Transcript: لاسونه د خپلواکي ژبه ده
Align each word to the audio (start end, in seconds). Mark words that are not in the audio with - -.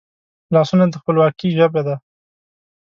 لاسونه 0.53 0.85
د 0.89 0.95
خپلواکي 1.01 1.49
ژبه 1.57 1.81
ده 1.87 1.95